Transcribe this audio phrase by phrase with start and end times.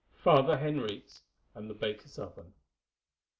[0.15, 1.21] FATHER HENRIQUES
[1.53, 2.55] AND THE BAKER'S OVEN.